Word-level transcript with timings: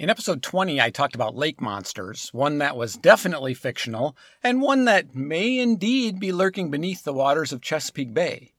In 0.00 0.08
episode 0.08 0.42
20, 0.42 0.80
I 0.80 0.88
talked 0.88 1.14
about 1.14 1.36
lake 1.36 1.60
monsters, 1.60 2.30
one 2.32 2.56
that 2.56 2.74
was 2.74 2.96
definitely 2.96 3.52
fictional, 3.52 4.16
and 4.42 4.62
one 4.62 4.86
that 4.86 5.14
may 5.14 5.58
indeed 5.58 6.18
be 6.18 6.32
lurking 6.32 6.70
beneath 6.70 7.04
the 7.04 7.12
waters 7.12 7.52
of 7.52 7.60
Chesapeake 7.60 8.14
Bay. 8.14 8.54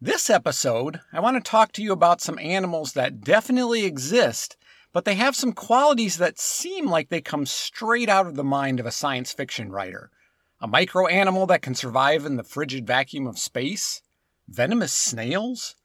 This 0.00 0.28
episode, 0.28 0.98
I 1.12 1.20
want 1.20 1.36
to 1.36 1.50
talk 1.50 1.70
to 1.74 1.82
you 1.84 1.92
about 1.92 2.20
some 2.20 2.36
animals 2.40 2.94
that 2.94 3.20
definitely 3.20 3.84
exist, 3.84 4.56
but 4.92 5.04
they 5.04 5.14
have 5.14 5.36
some 5.36 5.52
qualities 5.52 6.16
that 6.16 6.40
seem 6.40 6.90
like 6.90 7.10
they 7.10 7.20
come 7.20 7.46
straight 7.46 8.08
out 8.08 8.26
of 8.26 8.34
the 8.34 8.42
mind 8.42 8.80
of 8.80 8.86
a 8.86 8.90
science 8.90 9.32
fiction 9.32 9.70
writer. 9.70 10.10
A 10.60 10.66
micro 10.66 11.06
animal 11.06 11.46
that 11.46 11.62
can 11.62 11.76
survive 11.76 12.26
in 12.26 12.34
the 12.34 12.42
frigid 12.42 12.88
vacuum 12.88 13.28
of 13.28 13.38
space? 13.38 14.02
Venomous 14.48 14.92
snails? 14.92 15.76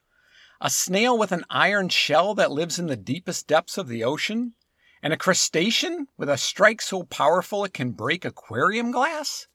A 0.60 0.72
snail 0.72 1.16
with 1.16 1.32
an 1.32 1.46
iron 1.52 1.90
shell 1.90 2.34
that 2.34 2.50
lives 2.50 2.80
in 2.80 2.88
the 2.88 2.98
deepest 2.98 3.46
depths 3.46 3.78
of 3.78 3.90
the 3.90 4.04
ocean? 4.04 4.56
And 5.02 5.14
a 5.14 5.18
crustacean 5.18 6.08
with 6.18 6.30
a 6.30 6.38
strike 6.38 6.82
so 6.82 7.04
powerful 7.04 7.64
it 7.64 7.74
can 7.74 7.92
break 7.92 8.26
aquarium 8.26 8.92
glass? 8.92 9.48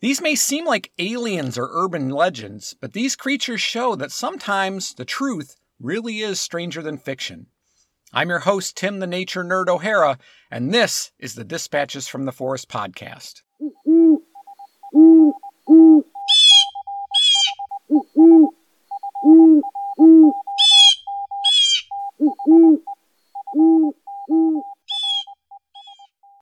These 0.00 0.20
may 0.20 0.34
seem 0.34 0.64
like 0.64 0.92
aliens 0.98 1.58
or 1.58 1.70
urban 1.72 2.10
legends, 2.10 2.74
but 2.80 2.92
these 2.92 3.16
creatures 3.16 3.60
show 3.60 3.96
that 3.96 4.12
sometimes 4.12 4.94
the 4.94 5.04
truth 5.04 5.56
really 5.80 6.20
is 6.20 6.40
stranger 6.40 6.82
than 6.82 6.98
fiction. 6.98 7.46
I'm 8.12 8.30
your 8.30 8.40
host, 8.40 8.76
Tim 8.76 9.00
the 9.00 9.06
Nature 9.06 9.44
Nerd 9.44 9.68
O'Hara, 9.68 10.18
and 10.50 10.72
this 10.72 11.12
is 11.18 11.34
the 11.34 11.44
Dispatches 11.44 12.08
from 12.08 12.24
the 12.24 12.32
Forest 12.32 12.68
podcast. 12.68 13.42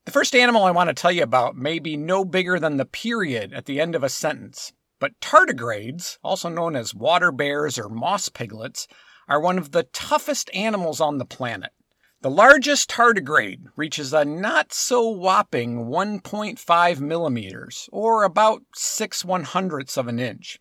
The 0.07 0.13
first 0.13 0.35
animal 0.35 0.63
I 0.63 0.71
want 0.71 0.87
to 0.87 0.93
tell 0.93 1.11
you 1.11 1.21
about 1.21 1.57
may 1.57 1.79
be 1.79 1.97
no 1.97 2.23
bigger 2.23 2.61
than 2.61 2.77
the 2.77 2.85
period 2.85 3.51
at 3.51 3.65
the 3.65 3.81
end 3.81 3.93
of 3.93 4.05
a 4.05 4.09
sentence, 4.09 4.71
but 5.01 5.19
tardigrades, 5.19 6.17
also 6.23 6.47
known 6.47 6.77
as 6.77 6.95
water 6.95 7.29
bears 7.29 7.77
or 7.77 7.89
moss 7.89 8.29
piglets, 8.29 8.87
are 9.27 9.41
one 9.41 9.57
of 9.57 9.73
the 9.73 9.83
toughest 9.83 10.49
animals 10.53 11.01
on 11.01 11.17
the 11.17 11.25
planet. 11.25 11.73
The 12.21 12.29
largest 12.29 12.89
tardigrade 12.89 13.65
reaches 13.75 14.13
a 14.13 14.23
not 14.23 14.71
so 14.71 15.09
whopping 15.09 15.87
1.5 15.87 16.99
millimeters, 17.01 17.89
or 17.91 18.23
about 18.23 18.61
6 18.75 19.25
one 19.25 19.43
hundredths 19.43 19.97
of 19.97 20.07
an 20.07 20.19
inch. 20.19 20.57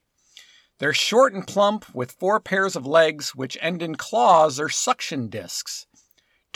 They're 0.78 0.92
short 0.92 1.34
and 1.34 1.46
plump 1.46 1.94
with 1.94 2.16
four 2.18 2.40
pairs 2.40 2.74
of 2.74 2.84
legs 2.84 3.36
which 3.36 3.56
end 3.60 3.80
in 3.80 3.94
claws 3.94 4.58
or 4.58 4.68
suction 4.68 5.28
discs. 5.28 5.85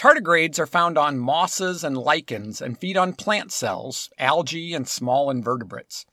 Tardigrades 0.00 0.58
are 0.58 0.66
found 0.66 0.96
on 0.96 1.18
mosses 1.18 1.84
and 1.84 1.94
lichens 1.94 2.62
and 2.62 2.78
feed 2.78 2.96
on 2.96 3.12
plant 3.12 3.52
cells, 3.52 4.08
algae, 4.18 4.72
and 4.72 4.88
small 4.88 5.30
invertebrates. 5.30 6.06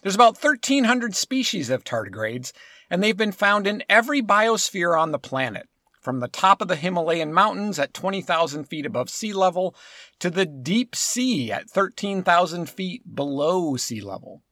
There's 0.00 0.14
about 0.14 0.40
1,300 0.40 1.16
species 1.16 1.68
of 1.68 1.82
tardigrades, 1.82 2.52
and 2.88 3.02
they've 3.02 3.16
been 3.16 3.32
found 3.32 3.66
in 3.66 3.82
every 3.90 4.22
biosphere 4.22 4.96
on 4.96 5.10
the 5.10 5.18
planet, 5.18 5.68
from 6.00 6.20
the 6.20 6.28
top 6.28 6.62
of 6.62 6.68
the 6.68 6.76
Himalayan 6.76 7.32
mountains 7.32 7.80
at 7.80 7.92
20,000 7.92 8.62
feet 8.62 8.86
above 8.86 9.10
sea 9.10 9.32
level 9.32 9.74
to 10.20 10.30
the 10.30 10.46
deep 10.46 10.94
sea 10.94 11.50
at 11.50 11.68
13,000 11.68 12.70
feet 12.70 13.02
below 13.12 13.76
sea 13.76 14.00
level. 14.00 14.44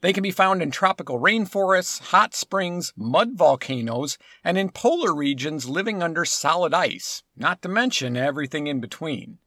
They 0.00 0.12
can 0.12 0.22
be 0.22 0.30
found 0.30 0.62
in 0.62 0.70
tropical 0.70 1.18
rainforests, 1.18 1.98
hot 1.98 2.32
springs, 2.34 2.92
mud 2.96 3.32
volcanoes, 3.36 4.16
and 4.44 4.56
in 4.56 4.70
polar 4.70 5.12
regions 5.14 5.68
living 5.68 6.02
under 6.02 6.24
solid 6.24 6.72
ice, 6.72 7.24
not 7.36 7.62
to 7.62 7.68
mention 7.68 8.16
everything 8.16 8.68
in 8.68 8.80
between. 8.80 9.38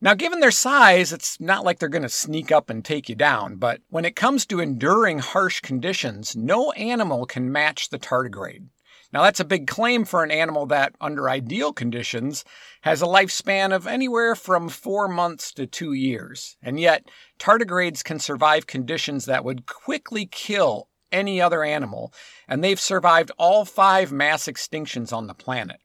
Now, 0.00 0.14
given 0.14 0.40
their 0.40 0.50
size, 0.50 1.12
it's 1.12 1.40
not 1.40 1.64
like 1.64 1.78
they're 1.78 1.88
going 1.88 2.02
to 2.02 2.08
sneak 2.08 2.50
up 2.50 2.68
and 2.68 2.84
take 2.84 3.08
you 3.08 3.14
down, 3.14 3.56
but 3.56 3.80
when 3.88 4.04
it 4.04 4.16
comes 4.16 4.44
to 4.46 4.60
enduring 4.60 5.20
harsh 5.20 5.60
conditions, 5.60 6.34
no 6.34 6.72
animal 6.72 7.24
can 7.24 7.50
match 7.50 7.88
the 7.88 7.98
tardigrade. 7.98 8.68
Now, 9.14 9.22
that's 9.22 9.38
a 9.38 9.44
big 9.44 9.68
claim 9.68 10.04
for 10.04 10.24
an 10.24 10.32
animal 10.32 10.66
that, 10.66 10.96
under 11.00 11.30
ideal 11.30 11.72
conditions, 11.72 12.44
has 12.80 13.00
a 13.00 13.06
lifespan 13.06 13.72
of 13.72 13.86
anywhere 13.86 14.34
from 14.34 14.68
four 14.68 15.06
months 15.06 15.52
to 15.52 15.68
two 15.68 15.92
years. 15.92 16.56
And 16.60 16.80
yet, 16.80 17.08
tardigrades 17.38 18.02
can 18.02 18.18
survive 18.18 18.66
conditions 18.66 19.26
that 19.26 19.44
would 19.44 19.66
quickly 19.66 20.26
kill 20.26 20.88
any 21.12 21.40
other 21.40 21.62
animal, 21.62 22.12
and 22.48 22.64
they've 22.64 22.80
survived 22.80 23.30
all 23.38 23.64
five 23.64 24.10
mass 24.10 24.46
extinctions 24.46 25.12
on 25.12 25.28
the 25.28 25.34
planet. 25.34 25.80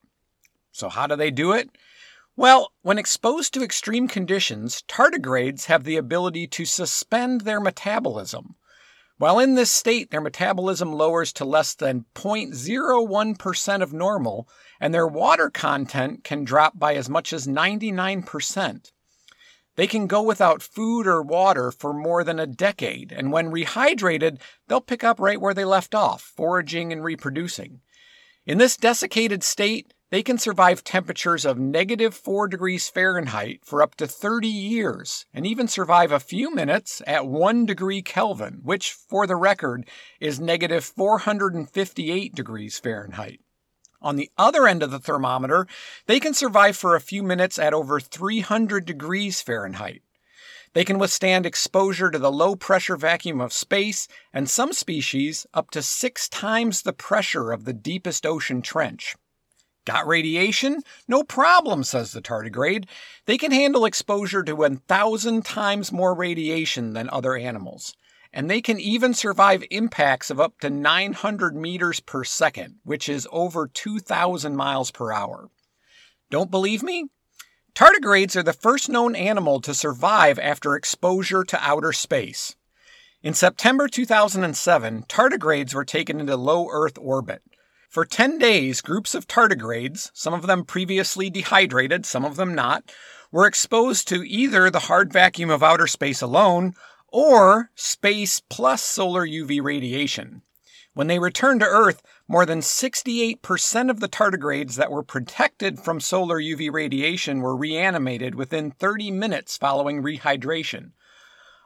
So, 0.71 0.89
how 0.89 1.05
do 1.05 1.15
they 1.15 1.29
do 1.29 1.51
it? 1.51 1.69
Well, 2.35 2.71
when 2.81 2.97
exposed 2.97 3.53
to 3.53 3.63
extreme 3.63 4.07
conditions, 4.07 4.81
tardigrades 4.87 5.65
have 5.65 5.83
the 5.83 5.97
ability 5.97 6.47
to 6.47 6.65
suspend 6.65 7.41
their 7.41 7.59
metabolism. 7.59 8.55
While 9.19 9.39
in 9.39 9.55
this 9.55 9.69
state, 9.69 10.11
their 10.11 10.21
metabolism 10.21 10.93
lowers 10.93 11.33
to 11.33 11.43
less 11.43 11.75
than 11.75 12.05
0.01% 12.15 13.81
of 13.81 13.91
normal, 13.91 14.47
and 14.79 14.93
their 14.93 15.07
water 15.07 15.49
content 15.49 16.23
can 16.23 16.45
drop 16.45 16.79
by 16.79 16.95
as 16.95 17.09
much 17.09 17.33
as 17.33 17.45
99%. 17.45 18.91
They 19.75 19.87
can 19.87 20.07
go 20.07 20.21
without 20.21 20.63
food 20.63 21.05
or 21.05 21.21
water 21.21 21.69
for 21.69 21.93
more 21.93 22.23
than 22.23 22.39
a 22.39 22.47
decade, 22.47 23.11
and 23.11 23.29
when 23.29 23.51
rehydrated, 23.51 24.39
they'll 24.69 24.79
pick 24.79 25.03
up 25.03 25.19
right 25.19 25.41
where 25.41 25.53
they 25.53 25.65
left 25.65 25.93
off, 25.93 26.21
foraging 26.21 26.93
and 26.93 27.03
reproducing. 27.03 27.81
In 28.45 28.57
this 28.57 28.77
desiccated 28.77 29.43
state, 29.43 29.93
they 30.11 30.23
can 30.23 30.37
survive 30.37 30.83
temperatures 30.83 31.45
of 31.45 31.59
negative 31.59 32.15
4 32.15 32.47
degrees 32.47 32.89
Fahrenheit 32.89 33.59
for 33.63 33.83
up 33.83 33.93
to 33.95 34.07
30 34.07 34.47
years, 34.47 35.25
and 35.33 35.45
even 35.45 35.67
survive 35.67 36.11
a 36.11 36.19
few 36.19 36.53
minutes 36.53 37.01
at 37.05 37.27
1 37.27 37.65
degree 37.67 38.01
Kelvin, 38.01 38.61
which, 38.63 38.91
for 38.91 39.27
the 39.27 39.35
record, 39.35 39.87
is 40.19 40.39
negative 40.39 40.83
458 40.83 42.33
degrees 42.33 42.79
Fahrenheit. 42.79 43.39
On 44.01 44.15
the 44.15 44.31
other 44.37 44.65
end 44.65 44.81
of 44.81 44.91
the 44.91 44.99
thermometer, 44.99 45.67
they 46.07 46.19
can 46.19 46.33
survive 46.33 46.75
for 46.75 46.95
a 46.95 47.01
few 47.01 47.21
minutes 47.21 47.59
at 47.59 47.73
over 47.73 47.99
300 47.99 48.85
degrees 48.85 49.41
Fahrenheit. 49.41 50.01
They 50.73 50.85
can 50.85 50.99
withstand 50.99 51.45
exposure 51.45 52.09
to 52.09 52.19
the 52.19 52.31
low 52.31 52.55
pressure 52.55 52.95
vacuum 52.95 53.41
of 53.41 53.53
space, 53.53 54.07
and 54.33 54.49
some 54.49 54.71
species 54.71 55.45
up 55.53 55.69
to 55.71 55.81
six 55.81 56.29
times 56.29 56.81
the 56.81 56.93
pressure 56.93 57.51
of 57.51 57.65
the 57.65 57.73
deepest 57.73 58.25
ocean 58.25 58.61
trench. 58.61 59.15
Got 59.85 60.07
radiation? 60.07 60.81
No 61.07 61.23
problem, 61.23 61.83
says 61.83 62.11
the 62.11 62.21
tardigrade. 62.21 62.85
They 63.25 63.37
can 63.37 63.51
handle 63.51 63.85
exposure 63.85 64.43
to 64.43 64.55
1,000 64.55 65.45
times 65.45 65.91
more 65.91 66.13
radiation 66.13 66.93
than 66.93 67.09
other 67.09 67.35
animals. 67.35 67.95
And 68.31 68.49
they 68.49 68.61
can 68.61 68.79
even 68.79 69.13
survive 69.13 69.63
impacts 69.71 70.29
of 70.29 70.39
up 70.39 70.59
to 70.59 70.69
900 70.69 71.55
meters 71.55 71.99
per 71.99 72.23
second, 72.23 72.75
which 72.83 73.09
is 73.09 73.27
over 73.31 73.67
2,000 73.67 74.55
miles 74.55 74.91
per 74.91 75.11
hour. 75.11 75.49
Don't 76.29 76.51
believe 76.51 76.83
me? 76.83 77.07
Tardigrades 77.73 78.35
are 78.35 78.43
the 78.43 78.53
first 78.53 78.89
known 78.89 79.15
animal 79.15 79.61
to 79.61 79.73
survive 79.73 80.37
after 80.37 80.75
exposure 80.75 81.43
to 81.45 81.63
outer 81.63 81.93
space. 81.93 82.55
In 83.23 83.33
September 83.33 83.87
2007, 83.87 85.03
tardigrades 85.09 85.73
were 85.73 85.85
taken 85.85 86.19
into 86.19 86.37
low 86.37 86.67
Earth 86.69 86.97
orbit. 86.99 87.41
For 87.89 88.05
10 88.05 88.37
days, 88.37 88.81
groups 88.81 89.15
of 89.15 89.27
tardigrades, 89.27 90.11
some 90.13 90.35
of 90.35 90.45
them 90.45 90.63
previously 90.63 91.31
dehydrated, 91.31 92.05
some 92.05 92.23
of 92.23 92.35
them 92.35 92.53
not, 92.53 92.91
were 93.31 93.47
exposed 93.47 94.07
to 94.09 94.21
either 94.21 94.69
the 94.69 94.81
hard 94.81 95.11
vacuum 95.11 95.49
of 95.49 95.63
outer 95.63 95.87
space 95.87 96.21
alone 96.21 96.75
or 97.07 97.71
space 97.73 98.43
plus 98.47 98.83
solar 98.83 99.25
UV 99.25 99.63
radiation. 99.63 100.43
When 100.93 101.07
they 101.07 101.17
returned 101.17 101.61
to 101.61 101.65
Earth, 101.65 102.03
more 102.27 102.45
than 102.45 102.59
68% 102.59 103.89
of 103.89 103.99
the 103.99 104.07
tardigrades 104.07 104.75
that 104.75 104.91
were 104.91 105.01
protected 105.01 105.79
from 105.79 105.99
solar 105.99 106.39
UV 106.39 106.71
radiation 106.71 107.39
were 107.39 107.57
reanimated 107.57 108.35
within 108.35 108.69
30 108.69 109.09
minutes 109.09 109.57
following 109.57 110.03
rehydration. 110.03 110.91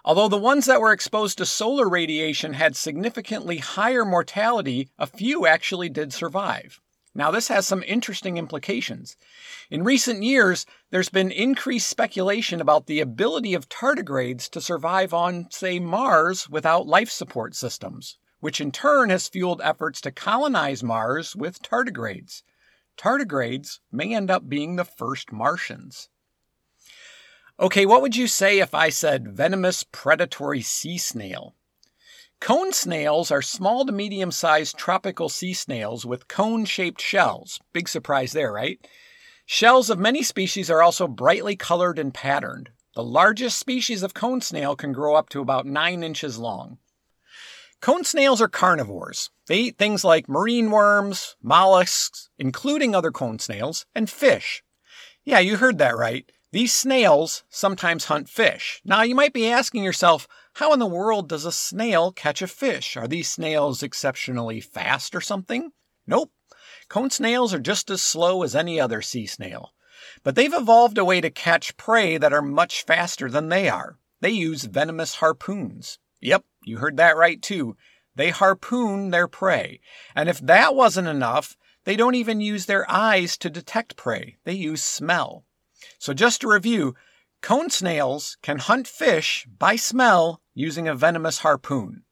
Although 0.06 0.28
the 0.28 0.38
ones 0.38 0.66
that 0.66 0.82
were 0.82 0.92
exposed 0.92 1.38
to 1.38 1.46
solar 1.46 1.88
radiation 1.88 2.54
had 2.54 2.76
significantly 2.76 3.58
higher 3.58 4.04
mortality, 4.04 4.90
a 5.00 5.08
few 5.08 5.48
actually 5.48 5.88
did 5.88 6.12
survive. 6.12 6.82
Now, 7.16 7.32
this 7.32 7.48
has 7.48 7.68
some 7.68 7.84
interesting 7.84 8.38
implications. 8.38 9.16
In 9.70 9.84
recent 9.84 10.24
years, 10.24 10.66
there's 10.90 11.10
been 11.10 11.32
increased 11.32 11.88
speculation 11.88 12.60
about 12.60 12.88
the 12.88 13.00
ability 13.00 13.54
of 13.54 13.70
tardigrades 13.70 14.50
to 14.50 14.60
survive 14.60 15.14
on, 15.14 15.48
say, 15.52 15.80
Mars 15.80 16.50
without 16.50 16.88
life 16.88 17.10
support 17.12 17.56
systems, 17.56 18.18
which 18.40 18.60
in 18.60 18.72
turn 18.72 19.10
has 19.10 19.30
fueled 19.30 19.62
efforts 19.64 20.02
to 20.02 20.12
colonize 20.12 20.84
Mars 20.84 21.36
with 21.36 21.62
tardigrades. 21.62 22.42
Tardigrades 22.98 23.80
may 23.92 24.14
end 24.14 24.30
up 24.30 24.50
being 24.50 24.76
the 24.76 24.84
first 24.84 25.32
Martians. 25.32 26.10
Okay, 27.60 27.86
what 27.86 28.02
would 28.02 28.16
you 28.16 28.26
say 28.28 28.60
if 28.60 28.74
I 28.74 28.90
said 28.90 29.28
venomous 29.28 29.84
predatory 29.84 30.62
sea 30.62 30.98
snail? 30.98 31.54
Cone 32.40 32.74
snails 32.74 33.30
are 33.30 33.44
small 33.44 33.86
to 33.86 33.92
medium 33.92 34.32
sized 34.32 34.76
tropical 34.76 35.30
sea 35.30 35.54
snails 35.54 36.04
with 36.04 36.28
cone 36.28 36.66
shaped 36.66 37.00
shells. 37.00 37.60
Big 37.72 37.88
surprise 37.88 38.32
there, 38.32 38.52
right? 38.52 38.86
Shells 39.46 39.92
of 39.92 40.00
many 40.00 40.24
species 40.24 40.70
are 40.72 40.82
also 40.82 41.08
brightly 41.08 41.56
colored 41.56 42.00
and 42.00 42.12
patterned. 42.12 42.72
The 42.96 43.04
largest 43.04 43.60
species 43.60 44.02
of 44.02 44.16
cone 44.16 44.42
snail 44.42 44.76
can 44.76 44.92
grow 44.92 45.16
up 45.16 45.30
to 45.30 45.40
about 45.40 45.68
9 45.68 46.04
inches 46.04 46.40
long. 46.40 46.80
Cone 47.82 48.04
snails 48.04 48.42
are 48.42 48.48
carnivores. 48.48 49.30
They 49.48 49.58
eat 49.58 49.78
things 49.78 50.04
like 50.04 50.28
marine 50.28 50.72
worms, 50.72 51.36
mollusks, 51.42 52.30
including 52.40 52.96
other 52.96 53.12
cone 53.12 53.38
snails, 53.38 53.86
and 53.94 54.10
fish. 54.10 54.64
Yeah, 55.24 55.40
you 55.40 55.58
heard 55.58 55.78
that 55.78 55.96
right. 55.96 56.32
These 56.54 56.72
snails 56.72 57.44
sometimes 57.50 58.06
hunt 58.06 58.30
fish. 58.30 58.80
Now, 58.86 59.02
you 59.02 59.16
might 59.16 59.34
be 59.34 59.50
asking 59.50 59.84
yourself, 59.84 60.28
how 60.54 60.72
in 60.72 60.78
the 60.78 60.86
world 60.86 61.28
does 61.28 61.46
a 61.46 61.52
snail 61.52 62.12
catch 62.12 62.44
a 62.44 62.48
fish? 62.48 62.96
Are 62.96 63.08
these 63.08 63.28
snails 63.28 63.82
exceptionally 63.82 64.62
fast 64.62 65.16
or 65.16 65.22
something? 65.22 65.72
Nope. 66.06 66.32
Cone 66.90 67.10
snails 67.10 67.56
are 67.56 67.60
just 67.60 67.90
as 67.90 68.04
slow 68.04 68.44
as 68.44 68.56
any 68.56 68.80
other 68.80 69.02
sea 69.02 69.26
snail. 69.26 69.74
But 70.22 70.36
they've 70.36 70.54
evolved 70.54 71.00
a 71.00 71.04
way 71.04 71.22
to 71.22 71.32
catch 71.32 71.76
prey 71.76 72.20
that 72.20 72.34
are 72.34 72.42
much 72.44 72.84
faster 72.84 73.32
than 73.32 73.50
they 73.50 73.68
are. 73.68 73.98
They 74.22 74.30
use 74.30 74.66
venomous 74.66 75.16
harpoons. 75.16 75.98
Yep, 76.22 76.46
you 76.66 76.78
heard 76.78 76.98
that 76.98 77.18
right 77.18 77.42
too. 77.42 77.78
They 78.16 78.30
harpoon 78.30 79.10
their 79.10 79.28
prey. 79.28 79.80
And 80.16 80.30
if 80.30 80.38
that 80.42 80.76
wasn't 80.76 81.08
enough, 81.08 81.58
they 81.84 81.96
don't 81.96 82.14
even 82.14 82.42
use 82.42 82.68
their 82.68 82.86
eyes 82.92 83.38
to 83.38 83.50
detect 83.50 83.96
prey. 83.96 84.38
They 84.44 84.54
use 84.54 84.84
smell. 84.84 85.46
So 86.00 86.14
just 86.14 86.42
to 86.42 86.48
review, 86.48 86.96
cone 87.42 87.70
snails 87.70 88.38
can 88.42 88.60
hunt 88.60 88.88
fish 88.88 89.48
by 89.58 89.76
smell 89.76 90.42
using 90.54 90.88
a 90.88 90.96
venomous 90.96 91.40
harpoon. 91.40 92.04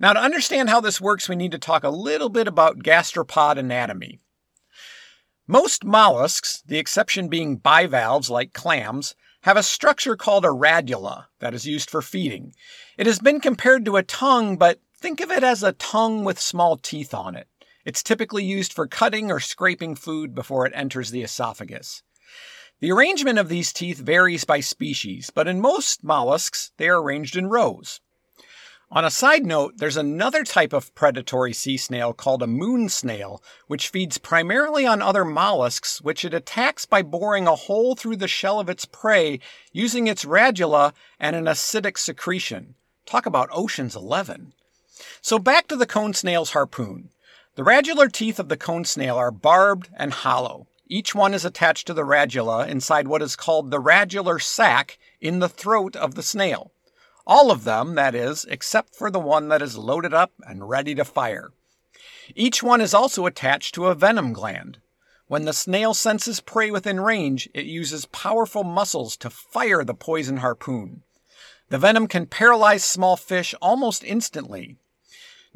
Now, 0.00 0.12
to 0.12 0.20
understand 0.20 0.70
how 0.70 0.80
this 0.80 1.00
works, 1.00 1.28
we 1.28 1.34
need 1.36 1.52
to 1.52 1.58
talk 1.58 1.82
a 1.82 1.90
little 1.90 2.28
bit 2.28 2.46
about 2.46 2.84
gastropod 2.84 3.58
anatomy. 3.58 4.20
Most 5.46 5.84
mollusks, 5.84 6.62
the 6.66 6.78
exception 6.78 7.28
being 7.28 7.56
bivalves 7.56 8.30
like 8.30 8.52
clams, 8.52 9.14
have 9.42 9.56
a 9.56 9.62
structure 9.62 10.14
called 10.14 10.44
a 10.44 10.48
radula 10.48 11.24
that 11.40 11.54
is 11.54 11.66
used 11.66 11.90
for 11.90 12.02
feeding. 12.02 12.52
It 12.96 13.06
has 13.06 13.18
been 13.18 13.40
compared 13.40 13.84
to 13.86 13.96
a 13.96 14.02
tongue, 14.02 14.56
but 14.56 14.80
think 14.96 15.20
of 15.20 15.30
it 15.30 15.42
as 15.42 15.62
a 15.62 15.72
tongue 15.72 16.22
with 16.24 16.38
small 16.38 16.76
teeth 16.76 17.14
on 17.14 17.34
it. 17.34 17.48
It's 17.84 18.02
typically 18.02 18.44
used 18.44 18.72
for 18.72 18.86
cutting 18.86 19.30
or 19.30 19.40
scraping 19.40 19.94
food 19.94 20.34
before 20.34 20.66
it 20.66 20.72
enters 20.76 21.10
the 21.10 21.22
esophagus. 21.22 22.02
The 22.80 22.92
arrangement 22.92 23.40
of 23.40 23.48
these 23.48 23.72
teeth 23.72 23.98
varies 23.98 24.44
by 24.44 24.60
species, 24.60 25.30
but 25.34 25.48
in 25.48 25.60
most 25.60 26.04
mollusks, 26.04 26.70
they 26.76 26.88
are 26.88 27.02
arranged 27.02 27.36
in 27.36 27.48
rows. 27.48 28.00
On 28.90 29.04
a 29.04 29.10
side 29.10 29.44
note, 29.44 29.74
there's 29.78 29.96
another 29.96 30.44
type 30.44 30.72
of 30.72 30.94
predatory 30.94 31.52
sea 31.52 31.76
snail 31.76 32.12
called 32.12 32.42
a 32.42 32.46
moon 32.46 32.88
snail, 32.88 33.42
which 33.66 33.88
feeds 33.88 34.16
primarily 34.16 34.86
on 34.86 35.02
other 35.02 35.24
mollusks, 35.24 36.00
which 36.00 36.24
it 36.24 36.32
attacks 36.32 36.86
by 36.86 37.02
boring 37.02 37.48
a 37.48 37.56
hole 37.56 37.96
through 37.96 38.16
the 38.16 38.28
shell 38.28 38.60
of 38.60 38.70
its 38.70 38.86
prey 38.86 39.40
using 39.72 40.06
its 40.06 40.24
radula 40.24 40.92
and 41.18 41.34
an 41.34 41.44
acidic 41.44 41.98
secretion. 41.98 42.76
Talk 43.04 43.26
about 43.26 43.50
Ocean's 43.52 43.96
Eleven. 43.96 44.52
So 45.20 45.38
back 45.38 45.66
to 45.66 45.76
the 45.76 45.86
cone 45.86 46.14
snail's 46.14 46.52
harpoon. 46.52 47.10
The 47.56 47.64
radular 47.64 48.10
teeth 48.10 48.38
of 48.38 48.48
the 48.48 48.56
cone 48.56 48.84
snail 48.84 49.16
are 49.16 49.32
barbed 49.32 49.90
and 49.96 50.12
hollow. 50.12 50.68
Each 50.90 51.14
one 51.14 51.34
is 51.34 51.44
attached 51.44 51.86
to 51.86 51.94
the 51.94 52.02
radula 52.02 52.66
inside 52.66 53.08
what 53.08 53.20
is 53.20 53.36
called 53.36 53.70
the 53.70 53.80
radular 53.80 54.40
sac 54.40 54.98
in 55.20 55.38
the 55.38 55.48
throat 55.48 55.94
of 55.94 56.14
the 56.14 56.22
snail. 56.22 56.72
All 57.26 57.50
of 57.50 57.64
them, 57.64 57.94
that 57.94 58.14
is, 58.14 58.46
except 58.46 58.96
for 58.96 59.10
the 59.10 59.20
one 59.20 59.48
that 59.48 59.60
is 59.60 59.76
loaded 59.76 60.14
up 60.14 60.32
and 60.46 60.68
ready 60.68 60.94
to 60.94 61.04
fire. 61.04 61.50
Each 62.34 62.62
one 62.62 62.80
is 62.80 62.94
also 62.94 63.26
attached 63.26 63.74
to 63.74 63.86
a 63.86 63.94
venom 63.94 64.32
gland. 64.32 64.78
When 65.26 65.44
the 65.44 65.52
snail 65.52 65.92
senses 65.92 66.40
prey 66.40 66.70
within 66.70 67.00
range, 67.00 67.50
it 67.52 67.66
uses 67.66 68.06
powerful 68.06 68.64
muscles 68.64 69.14
to 69.18 69.28
fire 69.28 69.84
the 69.84 69.92
poison 69.92 70.38
harpoon. 70.38 71.02
The 71.68 71.76
venom 71.76 72.06
can 72.06 72.24
paralyze 72.24 72.82
small 72.82 73.18
fish 73.18 73.54
almost 73.60 74.02
instantly. 74.02 74.78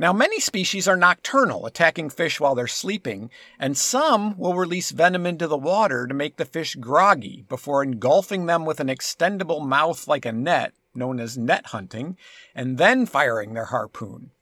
Now, 0.02 0.12
many 0.12 0.40
species 0.40 0.88
are 0.88 0.96
nocturnal, 0.96 1.64
attacking 1.64 2.10
fish 2.10 2.40
while 2.40 2.56
they're 2.56 2.66
sleeping, 2.66 3.30
and 3.56 3.78
some 3.78 4.36
will 4.36 4.54
release 4.54 4.90
venom 4.90 5.26
into 5.26 5.46
the 5.46 5.56
water 5.56 6.08
to 6.08 6.12
make 6.12 6.38
the 6.38 6.44
fish 6.44 6.74
groggy 6.74 7.44
before 7.48 7.84
engulfing 7.84 8.46
them 8.46 8.64
with 8.64 8.80
an 8.80 8.88
extendable 8.88 9.64
mouth 9.64 10.08
like 10.08 10.26
a 10.26 10.32
net 10.32 10.72
known 10.92 11.20
as 11.20 11.38
net 11.38 11.66
hunting, 11.66 12.16
and 12.52 12.78
then 12.78 13.06
firing 13.06 13.54
their 13.54 13.66
harpoon. 13.66 14.32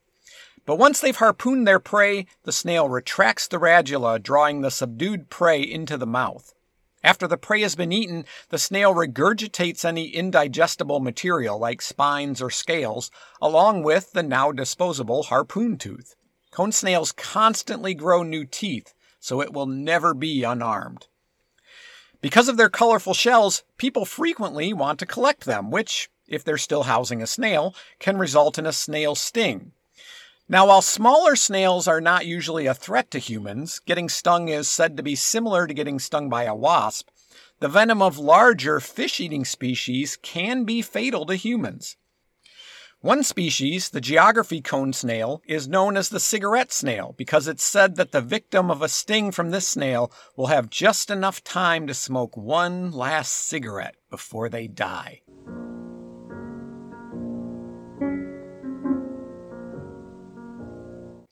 But 0.65 0.77
once 0.77 0.99
they've 0.99 1.15
harpooned 1.15 1.67
their 1.67 1.79
prey, 1.79 2.25
the 2.41 2.51
snail 2.51 2.89
retracts 2.89 3.47
the 3.47 3.59
radula, 3.59 4.19
drawing 4.19 4.61
the 4.61 4.71
subdued 4.71 5.29
prey 5.29 5.61
into 5.61 5.95
the 5.95 6.07
mouth. 6.07 6.55
After 7.03 7.27
the 7.27 7.37
prey 7.37 7.61
has 7.61 7.75
been 7.75 7.91
eaten, 7.91 8.25
the 8.49 8.59
snail 8.59 8.93
regurgitates 8.93 9.83
any 9.83 10.09
indigestible 10.09 10.99
material 10.99 11.57
like 11.57 11.81
spines 11.81 12.41
or 12.41 12.49
scales, 12.49 13.09
along 13.41 13.83
with 13.83 14.11
the 14.11 14.23
now 14.23 14.51
disposable 14.51 15.23
harpoon 15.23 15.77
tooth. 15.77 16.15
Cone 16.51 16.71
snails 16.71 17.11
constantly 17.11 17.93
grow 17.93 18.23
new 18.23 18.45
teeth, 18.45 18.93
so 19.19 19.41
it 19.41 19.53
will 19.53 19.65
never 19.65 20.13
be 20.13 20.43
unarmed. 20.43 21.07
Because 22.21 22.47
of 22.47 22.57
their 22.57 22.69
colorful 22.69 23.15
shells, 23.15 23.63
people 23.77 24.05
frequently 24.05 24.73
want 24.73 24.99
to 24.99 25.07
collect 25.07 25.45
them, 25.45 25.71
which 25.71 26.09
if 26.27 26.43
they're 26.43 26.57
still 26.57 26.83
housing 26.83 27.21
a 27.21 27.27
snail, 27.27 27.75
can 27.99 28.17
result 28.17 28.57
in 28.57 28.65
a 28.65 28.73
snail 28.73 29.15
sting. 29.15 29.73
Now, 30.51 30.67
while 30.67 30.81
smaller 30.81 31.37
snails 31.37 31.87
are 31.87 32.01
not 32.01 32.25
usually 32.25 32.65
a 32.65 32.73
threat 32.73 33.09
to 33.11 33.19
humans, 33.19 33.79
getting 33.79 34.09
stung 34.09 34.49
is 34.49 34.69
said 34.69 34.97
to 34.97 35.03
be 35.03 35.15
similar 35.15 35.65
to 35.65 35.73
getting 35.73 35.97
stung 35.97 36.27
by 36.27 36.43
a 36.43 36.53
wasp. 36.53 37.07
The 37.61 37.69
venom 37.69 38.01
of 38.01 38.19
larger 38.19 38.81
fish 38.81 39.21
eating 39.21 39.45
species 39.45 40.17
can 40.21 40.65
be 40.65 40.81
fatal 40.81 41.25
to 41.27 41.35
humans. 41.35 41.95
One 42.99 43.23
species, 43.23 43.91
the 43.91 44.01
geography 44.01 44.59
cone 44.59 44.91
snail, 44.91 45.41
is 45.47 45.69
known 45.69 45.95
as 45.95 46.09
the 46.09 46.19
cigarette 46.19 46.73
snail 46.73 47.15
because 47.17 47.47
it's 47.47 47.63
said 47.63 47.95
that 47.95 48.11
the 48.11 48.19
victim 48.19 48.69
of 48.69 48.81
a 48.81 48.89
sting 48.89 49.31
from 49.31 49.51
this 49.51 49.69
snail 49.69 50.11
will 50.35 50.47
have 50.47 50.69
just 50.69 51.09
enough 51.09 51.41
time 51.45 51.87
to 51.87 51.93
smoke 51.93 52.35
one 52.35 52.91
last 52.91 53.31
cigarette 53.31 53.95
before 54.09 54.49
they 54.49 54.67
die. 54.67 55.21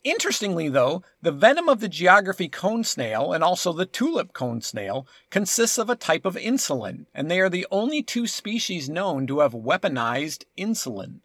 Interestingly, 0.04 0.70
though, 0.70 1.04
the 1.22 1.32
venom 1.32 1.68
of 1.68 1.82
the 1.82 1.90
geography 1.90 2.48
cone 2.48 2.86
snail 2.86 3.34
and 3.34 3.44
also 3.44 3.74
the 3.74 3.86
tulip 3.86 4.32
cone 4.32 4.62
snail 4.62 5.06
consists 5.30 5.78
of 5.78 5.90
a 5.90 5.96
type 5.96 6.26
of 6.26 6.36
insulin, 6.36 7.06
and 7.14 7.30
they 7.30 7.42
are 7.42 7.50
the 7.50 7.68
only 7.70 8.02
two 8.02 8.26
species 8.26 8.90
known 8.90 9.28
to 9.28 9.40
have 9.40 9.52
weaponized 9.52 10.46
insulin. 10.58 11.20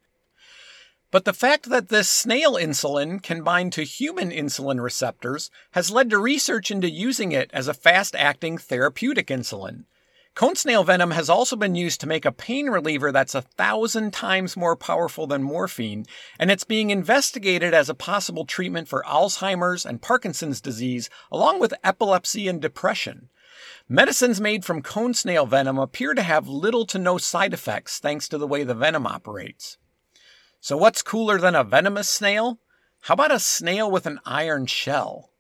But 1.12 1.24
the 1.24 1.32
fact 1.32 1.68
that 1.68 1.90
this 1.90 2.08
snail 2.08 2.54
insulin 2.54 3.22
can 3.22 3.44
bind 3.44 3.72
to 3.74 3.84
human 3.84 4.32
insulin 4.32 4.82
receptors 4.82 5.48
has 5.70 5.92
led 5.92 6.10
to 6.10 6.18
research 6.18 6.72
into 6.72 6.90
using 6.90 7.30
it 7.30 7.50
as 7.52 7.68
a 7.68 7.74
fast 7.74 8.16
acting 8.16 8.58
therapeutic 8.58 9.28
insulin. 9.28 9.84
Cone 10.34 10.56
snail 10.56 10.82
venom 10.82 11.12
has 11.12 11.30
also 11.30 11.54
been 11.54 11.76
used 11.76 12.00
to 12.00 12.08
make 12.08 12.24
a 12.24 12.32
pain 12.32 12.66
reliever 12.66 13.12
that's 13.12 13.36
a 13.36 13.42
thousand 13.42 14.12
times 14.12 14.56
more 14.56 14.74
powerful 14.74 15.28
than 15.28 15.44
morphine, 15.44 16.06
and 16.40 16.50
it's 16.50 16.64
being 16.64 16.90
investigated 16.90 17.72
as 17.72 17.88
a 17.88 17.94
possible 17.94 18.44
treatment 18.44 18.88
for 18.88 19.04
Alzheimer's 19.06 19.86
and 19.86 20.02
Parkinson's 20.02 20.60
disease, 20.60 21.08
along 21.30 21.60
with 21.60 21.72
epilepsy 21.84 22.48
and 22.48 22.60
depression. 22.60 23.28
Medicines 23.88 24.40
made 24.40 24.64
from 24.64 24.82
cone 24.82 25.14
snail 25.14 25.46
venom 25.46 25.78
appear 25.78 26.14
to 26.14 26.22
have 26.22 26.48
little 26.48 26.84
to 26.86 26.98
no 26.98 27.16
side 27.16 27.54
effects 27.54 28.00
thanks 28.00 28.28
to 28.28 28.36
the 28.36 28.48
way 28.48 28.64
the 28.64 28.74
venom 28.74 29.06
operates. 29.06 29.78
So, 30.60 30.76
what's 30.76 31.00
cooler 31.00 31.38
than 31.38 31.54
a 31.54 31.62
venomous 31.62 32.08
snail? 32.08 32.58
How 33.02 33.14
about 33.14 33.30
a 33.30 33.38
snail 33.38 33.88
with 33.88 34.04
an 34.04 34.18
iron 34.24 34.66
shell? 34.66 35.30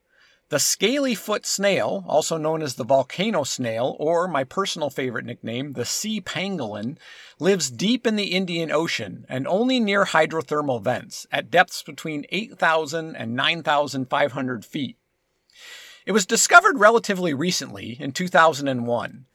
The 0.50 0.58
scaly 0.58 1.14
foot 1.14 1.46
snail, 1.46 2.04
also 2.06 2.36
known 2.36 2.60
as 2.60 2.74
the 2.74 2.84
volcano 2.84 3.44
snail, 3.44 3.96
or 3.98 4.28
my 4.28 4.44
personal 4.44 4.90
favorite 4.90 5.24
nickname, 5.24 5.72
the 5.72 5.86
sea 5.86 6.20
pangolin, 6.20 6.98
lives 7.38 7.70
deep 7.70 8.06
in 8.06 8.16
the 8.16 8.34
Indian 8.34 8.70
Ocean 8.70 9.24
and 9.28 9.48
only 9.48 9.80
near 9.80 10.04
hydrothermal 10.04 10.82
vents 10.82 11.26
at 11.32 11.50
depths 11.50 11.82
between 11.82 12.26
8,000 12.28 13.16
and 13.16 13.34
9,500 13.34 14.64
feet. 14.64 14.98
It 16.04 16.12
was 16.12 16.26
discovered 16.26 16.78
relatively 16.78 17.32
recently, 17.32 17.96
in 17.98 18.12
2001. 18.12 19.26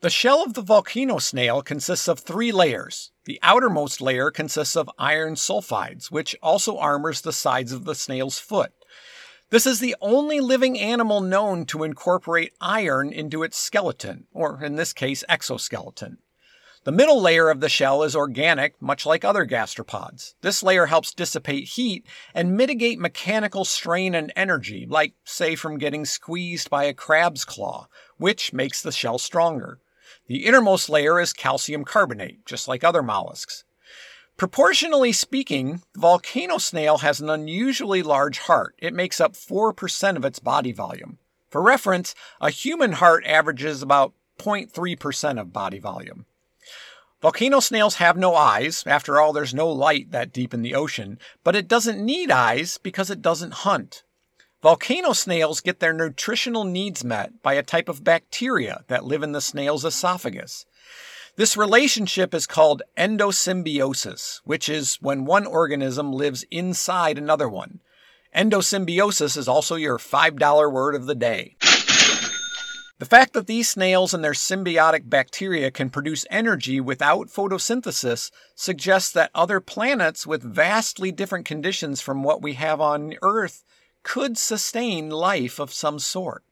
The 0.00 0.10
shell 0.10 0.42
of 0.42 0.54
the 0.54 0.62
volcano 0.62 1.18
snail 1.18 1.62
consists 1.62 2.08
of 2.08 2.18
three 2.18 2.50
layers. 2.52 3.12
The 3.24 3.38
outermost 3.42 4.00
layer 4.00 4.30
consists 4.30 4.76
of 4.76 4.90
iron 4.98 5.36
sulfides, 5.36 6.10
which 6.10 6.36
also 6.42 6.76
armors 6.76 7.20
the 7.20 7.32
sides 7.32 7.72
of 7.72 7.84
the 7.84 7.94
snail's 7.94 8.38
foot. 8.38 8.72
This 9.50 9.64
is 9.66 9.78
the 9.78 9.94
only 10.00 10.40
living 10.40 10.76
animal 10.78 11.20
known 11.20 11.66
to 11.66 11.84
incorporate 11.84 12.52
iron 12.60 13.12
into 13.12 13.44
its 13.44 13.56
skeleton, 13.56 14.26
or 14.32 14.60
in 14.62 14.74
this 14.74 14.92
case, 14.92 15.22
exoskeleton. 15.28 16.18
The 16.82 16.92
middle 16.92 17.20
layer 17.20 17.48
of 17.48 17.60
the 17.60 17.68
shell 17.68 18.02
is 18.02 18.16
organic, 18.16 18.80
much 18.82 19.06
like 19.06 19.24
other 19.24 19.46
gastropods. 19.46 20.34
This 20.40 20.64
layer 20.64 20.86
helps 20.86 21.14
dissipate 21.14 21.68
heat 21.68 22.04
and 22.34 22.56
mitigate 22.56 22.98
mechanical 22.98 23.64
strain 23.64 24.16
and 24.16 24.32
energy, 24.34 24.84
like, 24.88 25.14
say, 25.24 25.54
from 25.54 25.78
getting 25.78 26.04
squeezed 26.04 26.68
by 26.68 26.84
a 26.84 26.94
crab's 26.94 27.44
claw, 27.44 27.88
which 28.18 28.52
makes 28.52 28.82
the 28.82 28.92
shell 28.92 29.18
stronger. 29.18 29.78
The 30.26 30.44
innermost 30.44 30.88
layer 30.88 31.20
is 31.20 31.32
calcium 31.32 31.84
carbonate, 31.84 32.44
just 32.46 32.66
like 32.66 32.82
other 32.82 33.02
mollusks. 33.02 33.64
Proportionally 34.36 35.12
speaking, 35.12 35.80
the 35.94 36.00
volcano 36.00 36.58
snail 36.58 36.98
has 36.98 37.20
an 37.22 37.30
unusually 37.30 38.02
large 38.02 38.40
heart. 38.40 38.74
It 38.76 38.92
makes 38.92 39.18
up 39.18 39.32
4% 39.32 40.16
of 40.16 40.26
its 40.26 40.40
body 40.40 40.72
volume. 40.72 41.16
For 41.48 41.62
reference, 41.62 42.14
a 42.38 42.50
human 42.50 42.92
heart 42.92 43.24
averages 43.24 43.80
about 43.80 44.12
0.3% 44.38 45.40
of 45.40 45.54
body 45.54 45.78
volume. 45.78 46.26
Volcano 47.22 47.60
snails 47.60 47.94
have 47.94 48.18
no 48.18 48.34
eyes. 48.34 48.84
After 48.86 49.18
all, 49.18 49.32
there's 49.32 49.54
no 49.54 49.70
light 49.70 50.10
that 50.10 50.34
deep 50.34 50.52
in 50.52 50.60
the 50.60 50.74
ocean, 50.74 51.18
but 51.42 51.56
it 51.56 51.66
doesn't 51.66 52.04
need 52.04 52.30
eyes 52.30 52.78
because 52.82 53.10
it 53.10 53.22
doesn't 53.22 53.64
hunt. 53.64 54.02
Volcano 54.62 55.14
snails 55.14 55.62
get 55.62 55.80
their 55.80 55.94
nutritional 55.94 56.64
needs 56.64 57.02
met 57.02 57.42
by 57.42 57.54
a 57.54 57.62
type 57.62 57.88
of 57.88 58.04
bacteria 58.04 58.84
that 58.88 59.04
live 59.04 59.22
in 59.22 59.32
the 59.32 59.40
snail's 59.40 59.84
esophagus. 59.84 60.66
This 61.36 61.54
relationship 61.54 62.32
is 62.32 62.46
called 62.46 62.80
endosymbiosis, 62.96 64.40
which 64.44 64.70
is 64.70 64.96
when 65.02 65.26
one 65.26 65.44
organism 65.46 66.10
lives 66.10 66.46
inside 66.50 67.18
another 67.18 67.46
one. 67.46 67.80
Endosymbiosis 68.34 69.36
is 69.36 69.46
also 69.46 69.74
your 69.74 69.98
$5 69.98 70.72
word 70.72 70.94
of 70.94 71.04
the 71.04 71.14
day. 71.14 71.56
The 72.98 73.04
fact 73.04 73.34
that 73.34 73.46
these 73.46 73.68
snails 73.68 74.14
and 74.14 74.24
their 74.24 74.32
symbiotic 74.32 75.10
bacteria 75.10 75.70
can 75.70 75.90
produce 75.90 76.24
energy 76.30 76.80
without 76.80 77.26
photosynthesis 77.26 78.30
suggests 78.54 79.12
that 79.12 79.30
other 79.34 79.60
planets 79.60 80.26
with 80.26 80.42
vastly 80.42 81.12
different 81.12 81.44
conditions 81.44 82.00
from 82.00 82.22
what 82.22 82.40
we 82.40 82.54
have 82.54 82.80
on 82.80 83.12
Earth 83.20 83.62
could 84.02 84.38
sustain 84.38 85.10
life 85.10 85.58
of 85.58 85.70
some 85.70 85.98
sort. 85.98 86.45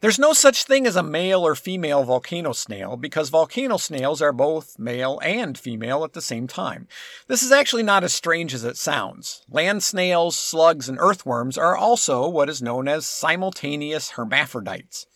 There's 0.00 0.18
no 0.18 0.32
such 0.32 0.62
thing 0.62 0.86
as 0.86 0.94
a 0.94 1.02
male 1.02 1.44
or 1.44 1.56
female 1.56 2.04
volcano 2.04 2.52
snail 2.52 2.96
because 2.96 3.30
volcano 3.30 3.78
snails 3.78 4.22
are 4.22 4.32
both 4.32 4.78
male 4.78 5.18
and 5.24 5.58
female 5.58 6.04
at 6.04 6.12
the 6.12 6.22
same 6.22 6.46
time. 6.46 6.86
This 7.26 7.42
is 7.42 7.50
actually 7.50 7.82
not 7.82 8.04
as 8.04 8.14
strange 8.14 8.54
as 8.54 8.62
it 8.62 8.76
sounds. 8.76 9.42
Land 9.50 9.82
snails, 9.82 10.38
slugs, 10.38 10.88
and 10.88 10.98
earthworms 11.00 11.58
are 11.58 11.76
also 11.76 12.28
what 12.28 12.48
is 12.48 12.62
known 12.62 12.86
as 12.86 13.08
simultaneous 13.08 14.10
hermaphrodites. 14.10 15.06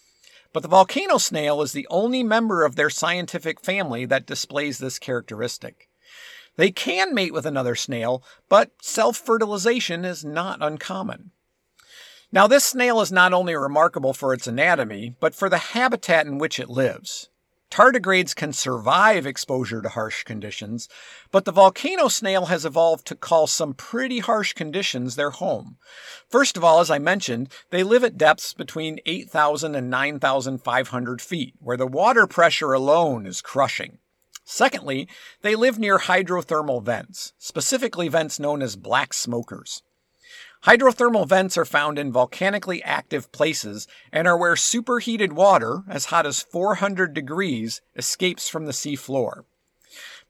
But 0.53 0.65
the 0.65 0.69
volcano 0.69 1.19
snail 1.19 1.62
is 1.62 1.71
the 1.71 1.87
only 1.89 2.25
member 2.25 2.65
of 2.65 2.75
their 2.75 2.91
scientific 2.91 3.61
family 3.61 4.05
that 4.07 4.27
displays 4.27 4.79
this 4.79 4.99
characteristic. 4.99 5.89
They 6.57 6.73
can 6.73 7.15
mate 7.15 7.33
with 7.33 7.47
another 7.47 7.77
snail, 7.77 8.25
but 8.49 8.73
self 8.83 9.17
fertilization 9.17 10.05
is 10.05 10.25
not 10.25 10.61
uncommon. 10.61 11.31
Now, 12.35 12.47
this 12.47 12.65
snail 12.65 13.03
is 13.03 13.12
not 13.12 13.35
only 13.35 13.55
remarkable 13.55 14.15
for 14.15 14.33
its 14.33 14.47
anatomy, 14.47 15.15
but 15.21 15.35
for 15.35 15.51
the 15.51 15.59
habitat 15.59 16.27
in 16.27 16.39
which 16.39 16.59
it 16.59 16.71
lives. 16.71 17.29
Tardigrades 17.71 18.35
can 18.35 18.55
survive 18.55 19.27
exposure 19.27 19.83
to 19.83 19.91
harsh 19.91 20.25
conditions, 20.25 20.89
but 21.31 21.45
the 21.45 21.53
volcano 21.53 22.09
snail 22.09 22.47
has 22.47 22.65
evolved 22.65 23.07
to 23.07 23.15
call 23.15 23.47
some 23.47 23.75
pretty 23.75 24.21
harsh 24.21 24.55
conditions 24.55 25.15
their 25.15 25.31
home. 25.31 25.77
First 26.27 26.57
of 26.57 26.65
all, 26.65 26.81
as 26.81 26.91
I 26.91 26.99
mentioned, 26.99 27.53
they 27.69 27.83
live 27.83 28.03
at 28.03 28.17
depths 28.17 28.55
between 28.55 29.01
8,000 29.05 29.75
and 29.75 29.91
9,500 29.91 31.21
feet, 31.21 31.55
where 31.59 31.77
the 31.77 31.87
water 31.87 32.27
pressure 32.27 32.73
alone 32.73 33.27
is 33.27 33.43
crushing. 33.43 33.99
Secondly, 34.45 35.07
they 35.43 35.55
live 35.55 35.79
near 35.79 35.99
hydrothermal 35.99 36.83
vents, 36.83 37.35
specifically 37.37 38.09
vents 38.09 38.41
known 38.41 38.62
as 38.62 38.77
black 38.77 39.12
smokers. 39.12 39.83
Hydrothermal 40.64 41.26
vents 41.26 41.59
are 41.59 41.64
found 41.64 41.99
in 41.99 42.12
volcanically 42.12 42.85
active 42.85 43.33
places 43.33 43.88
and 44.12 44.28
are 44.28 44.37
where 44.37 44.54
superheated 44.54 45.33
water, 45.33 45.83
as 45.88 46.07
hot 46.07 46.25
as 46.25 46.42
400 46.42 47.12
degrees, 47.12 47.81
escapes 47.97 48.49
from 48.49 48.66
the 48.66 48.73
sea 48.73 48.95
floor. 48.95 49.45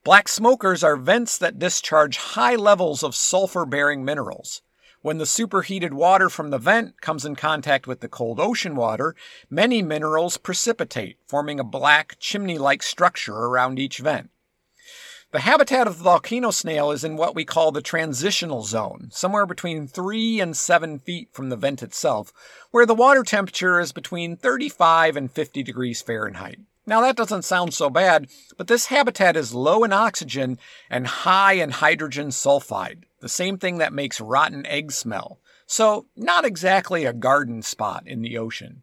Black 0.05 0.29
smokers 0.29 0.83
are 0.83 0.97
vents 0.97 1.37
that 1.37 1.59
discharge 1.59 2.17
high 2.17 2.57
levels 2.57 3.03
of 3.03 3.15
sulfur 3.15 3.67
bearing 3.67 4.07
minerals. 4.07 4.63
When 5.03 5.19
the 5.19 5.27
superheated 5.27 5.93
water 5.93 6.31
from 6.31 6.49
the 6.49 6.59
vent 6.59 7.03
comes 7.03 7.27
in 7.27 7.37
contact 7.37 7.87
with 7.87 8.01
the 8.01 8.09
cold 8.09 8.41
ocean 8.41 8.75
water, 8.75 9.15
many 9.51 9.83
minerals 9.83 10.39
precipitate, 10.39 11.19
forming 11.27 11.61
a 11.61 11.65
black 11.65 12.17
chimney 12.19 12.57
like 12.57 12.83
structure 12.83 13.35
around 13.35 13.79
each 13.79 13.99
vent. 13.99 14.31
The 15.33 15.41
habitat 15.41 15.87
of 15.87 15.97
the 15.97 16.05
volcano 16.05 16.51
snail 16.51 16.91
is 16.91 17.05
in 17.05 17.17
what 17.17 17.35
we 17.35 17.47
call 17.47 17.73
the 17.73 17.81
transitional 17.81 18.65
zone, 18.65 19.09
somewhere 19.13 19.47
between 19.47 19.89
3 19.89 20.41
and 20.41 20.55
7 20.55 20.99
feet 20.99 21.31
from 21.33 21.49
the 21.49 21.57
vent 21.57 21.83
itself, 21.83 22.35
where 22.71 22.85
the 22.85 22.95
water 22.95 23.23
temperature 23.23 23.81
is 23.81 23.93
between 23.93 24.37
35 24.37 25.17
and 25.17 25.33
50 25.33 25.63
degrees 25.63 26.03
Fahrenheit. 26.03 26.59
Now, 26.85 27.01
that 27.01 27.17
doesn't 27.17 27.47
sound 27.47 27.73
so 27.73 27.89
bad, 27.89 28.27
but 28.59 28.67
this 28.67 28.87
habitat 28.87 29.35
is 29.35 29.55
low 29.55 29.85
in 29.85 29.93
oxygen 29.95 30.59
and 30.91 31.07
high 31.07 31.55
in 31.55 31.71
hydrogen 31.71 32.29
sulfide, 32.29 33.05
the 33.21 33.29
same 33.31 33.57
thing 33.57 33.79
that 33.79 33.95
makes 33.95 34.21
rotten 34.21 34.67
eggs 34.67 34.99
smell. 34.99 35.41
So, 35.65 36.09
not 36.15 36.45
exactly 36.45 37.07
a 37.07 37.15
garden 37.15 37.63
spot 37.63 38.07
in 38.07 38.21
the 38.21 38.37
ocean. 38.37 38.83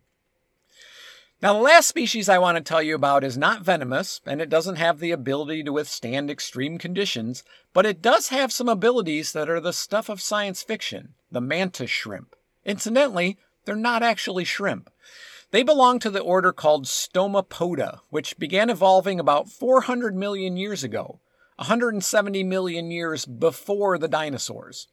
Now, 1.41 1.53
the 1.53 1.60
last 1.60 1.88
species 1.88 2.27
I 2.27 2.38
want 2.38 2.58
to 2.58 2.63
tell 2.63 2.81
you 2.81 2.96
about 2.96 3.24
is 3.24 3.38
not 3.38 3.62
venomous, 3.62 4.19
and 4.25 4.41
it 4.41 4.50
doesn't 4.50 4.75
have 4.75 5.00
the 5.00 5.12
ability 5.12 5.63
to 5.63 5.72
withstand 5.72 6.29
extreme 6.29 6.77
conditions, 6.77 7.43
but 7.74 7.86
it 7.86 8.01
does 8.01 8.27
have 8.27 8.51
some 8.51 8.67
abilities 8.67 9.31
that 9.31 9.50
are 9.50 9.62
the 9.62 9.72
stuff 9.72 10.10
of 10.10 10.22
science 10.22 10.63
fiction 10.63 11.13
the 11.31 11.39
mantis 11.39 11.89
shrimp. 11.89 12.36
Incidentally, 12.65 13.38
they're 13.63 13.75
not 13.75 14.03
actually 14.03 14.43
shrimp. 14.43 14.89
They 15.51 15.63
belong 15.63 16.00
to 16.00 16.10
the 16.10 16.19
order 16.19 16.51
called 16.51 16.86
Stomatopoda, 16.86 18.00
which 18.10 18.38
began 18.38 18.69
evolving 18.69 19.19
about 19.19 19.48
400 19.48 20.15
million 20.15 20.58
years 20.58 20.84
ago, 20.84 21.22
170 21.55 22.43
million 22.43 22.91
years 22.91 23.25
before 23.25 23.98
the 23.98 24.08
dinosaurs. 24.08 24.88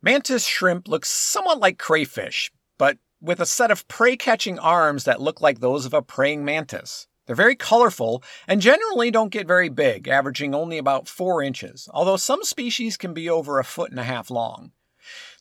Mantis 0.00 0.46
shrimp 0.46 0.86
looks 0.86 1.08
somewhat 1.08 1.58
like 1.58 1.78
crayfish, 1.78 2.52
but 2.78 2.98
with 3.26 3.40
a 3.40 3.46
set 3.46 3.72
of 3.72 3.86
prey 3.88 4.16
catching 4.16 4.56
arms 4.58 5.02
that 5.04 5.20
look 5.20 5.40
like 5.40 5.58
those 5.58 5.84
of 5.84 5.92
a 5.92 6.00
praying 6.00 6.44
mantis. 6.44 7.08
They're 7.26 7.34
very 7.34 7.56
colorful 7.56 8.22
and 8.46 8.60
generally 8.60 9.10
don't 9.10 9.32
get 9.32 9.48
very 9.48 9.68
big, 9.68 10.06
averaging 10.06 10.54
only 10.54 10.78
about 10.78 11.08
4 11.08 11.42
inches, 11.42 11.88
although 11.92 12.16
some 12.16 12.44
species 12.44 12.96
can 12.96 13.12
be 13.12 13.28
over 13.28 13.58
a 13.58 13.64
foot 13.64 13.90
and 13.90 13.98
a 13.98 14.04
half 14.04 14.30
long. 14.30 14.70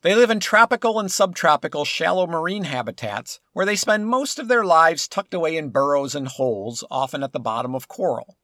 They 0.02 0.16
live 0.16 0.32
in 0.32 0.40
tropical 0.40 1.00
and 1.00 1.12
subtropical 1.12 1.86
shallow 1.86 2.26
marine 2.26 2.64
habitats 2.64 3.40
where 3.54 3.68
they 3.68 3.76
spend 3.76 4.08
most 4.08 4.40
of 4.40 4.48
their 4.48 4.66
lives 4.66 5.08
tucked 5.08 5.36
away 5.36 5.56
in 5.56 5.70
burrows 5.70 6.16
and 6.16 6.28
holes, 6.28 6.84
often 6.90 7.22
at 7.22 7.34
the 7.34 7.40
bottom 7.40 7.76
of 7.76 7.88
coral. 7.88 8.36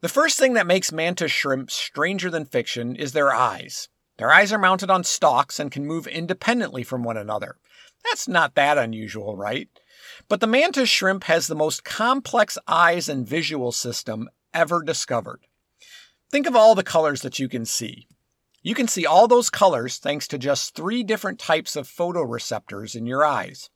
The 0.00 0.08
first 0.08 0.38
thing 0.38 0.54
that 0.54 0.66
makes 0.66 0.90
mantis 0.90 1.30
shrimp 1.30 1.70
stranger 1.70 2.30
than 2.30 2.46
fiction 2.46 2.96
is 2.96 3.12
their 3.12 3.32
eyes. 3.32 3.88
Their 4.16 4.32
eyes 4.32 4.52
are 4.52 4.58
mounted 4.58 4.90
on 4.90 5.04
stalks 5.04 5.58
and 5.58 5.70
can 5.70 5.86
move 5.86 6.06
independently 6.06 6.82
from 6.82 7.02
one 7.02 7.16
another. 7.16 7.56
That's 8.04 8.28
not 8.28 8.54
that 8.54 8.78
unusual, 8.78 9.36
right? 9.36 9.68
But 10.28 10.40
the 10.40 10.46
mantis 10.46 10.88
shrimp 10.88 11.24
has 11.24 11.46
the 11.46 11.54
most 11.54 11.84
complex 11.84 12.58
eyes 12.66 13.08
and 13.08 13.26
visual 13.26 13.72
system 13.72 14.28
ever 14.54 14.82
discovered. 14.82 15.46
Think 16.30 16.46
of 16.46 16.56
all 16.56 16.74
the 16.74 16.82
colors 16.82 17.22
that 17.22 17.38
you 17.38 17.48
can 17.48 17.64
see. 17.64 18.06
You 18.62 18.74
can 18.74 18.88
see 18.88 19.06
all 19.06 19.26
those 19.26 19.50
colors 19.50 19.96
thanks 19.98 20.28
to 20.28 20.38
just 20.38 20.74
three 20.74 21.02
different 21.02 21.38
types 21.38 21.76
of 21.76 21.88
photoreceptors 21.88 22.94
in 22.94 23.06
your 23.06 23.24
eyes. 23.24 23.70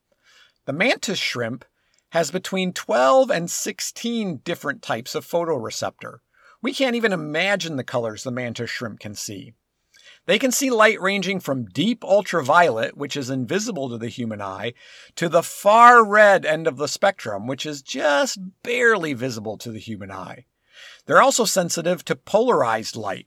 The 0.66 0.72
mantis 0.72 1.18
shrimp 1.18 1.64
has 2.10 2.30
between 2.30 2.72
12 2.72 3.30
and 3.30 3.50
16 3.50 4.40
different 4.44 4.82
types 4.82 5.14
of 5.14 5.26
photoreceptor. 5.26 6.18
We 6.62 6.72
can't 6.72 6.96
even 6.96 7.12
imagine 7.12 7.76
the 7.76 7.84
colors 7.84 8.22
the 8.22 8.30
mantis 8.30 8.70
shrimp 8.70 9.00
can 9.00 9.14
see. 9.14 9.54
They 10.26 10.38
can 10.38 10.52
see 10.52 10.70
light 10.70 11.00
ranging 11.00 11.40
from 11.40 11.66
deep 11.66 12.02
ultraviolet, 12.02 12.96
which 12.96 13.16
is 13.16 13.28
invisible 13.28 13.90
to 13.90 13.98
the 13.98 14.08
human 14.08 14.40
eye, 14.40 14.72
to 15.16 15.28
the 15.28 15.42
far 15.42 16.04
red 16.04 16.46
end 16.46 16.66
of 16.66 16.78
the 16.78 16.88
spectrum, 16.88 17.46
which 17.46 17.66
is 17.66 17.82
just 17.82 18.38
barely 18.62 19.12
visible 19.12 19.58
to 19.58 19.70
the 19.70 19.78
human 19.78 20.10
eye. 20.10 20.46
They're 21.06 21.22
also 21.22 21.44
sensitive 21.44 22.04
to 22.06 22.16
polarized 22.16 22.96
light. 22.96 23.26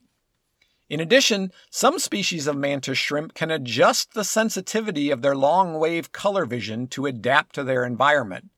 In 0.90 1.00
addition, 1.00 1.52
some 1.70 2.00
species 2.00 2.48
of 2.48 2.56
mantis 2.56 2.98
shrimp 2.98 3.34
can 3.34 3.52
adjust 3.52 4.14
the 4.14 4.24
sensitivity 4.24 5.12
of 5.12 5.22
their 5.22 5.36
long 5.36 5.78
wave 5.78 6.12
color 6.12 6.46
vision 6.46 6.88
to 6.88 7.06
adapt 7.06 7.56
to 7.56 7.64
their 7.64 7.86
environment. 7.86 8.50